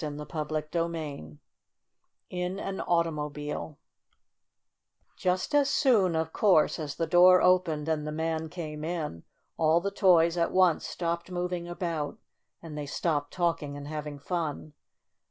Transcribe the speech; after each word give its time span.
CHAPTER 0.03 0.35
TVj 0.63 1.37
IN 2.31 2.59
AN 2.59 2.81
AUTOMOBILE 2.87 3.77
Just 5.15 5.53
as 5.53 5.69
soon, 5.69 6.15
of 6.15 6.33
course, 6.33 6.79
as 6.79 6.95
the 6.95 7.05
door 7.05 7.39
opened 7.43 7.87
and 7.87 8.07
the 8.07 8.11
man 8.11 8.49
came 8.49 8.83
in, 8.83 9.25
all 9.57 9.79
the 9.79 9.91
toys 9.91 10.37
at 10.37 10.51
once 10.51 10.87
stopped 10.87 11.29
moving 11.29 11.67
about, 11.67 12.17
and 12.63 12.75
they 12.75 12.87
stopped 12.87 13.31
talking 13.31 13.77
and 13.77 13.87
having 13.87 14.17
fun. 14.17 14.73